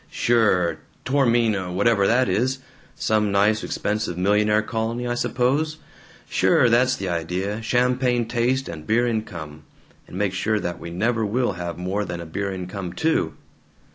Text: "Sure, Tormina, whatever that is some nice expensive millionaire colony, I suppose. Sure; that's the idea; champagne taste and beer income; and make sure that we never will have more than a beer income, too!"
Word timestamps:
"Sure, 0.09 0.79
Tormina, 1.05 1.71
whatever 1.71 2.07
that 2.07 2.27
is 2.27 2.57
some 2.95 3.31
nice 3.31 3.63
expensive 3.63 4.17
millionaire 4.17 4.63
colony, 4.63 5.05
I 5.07 5.13
suppose. 5.13 5.77
Sure; 6.27 6.69
that's 6.69 6.95
the 6.95 7.07
idea; 7.07 7.61
champagne 7.61 8.27
taste 8.27 8.67
and 8.67 8.87
beer 8.87 9.05
income; 9.05 9.61
and 10.07 10.17
make 10.17 10.33
sure 10.33 10.59
that 10.59 10.79
we 10.79 10.89
never 10.89 11.23
will 11.23 11.51
have 11.51 11.77
more 11.77 12.03
than 12.03 12.19
a 12.19 12.25
beer 12.25 12.51
income, 12.51 12.93
too!" 12.93 13.33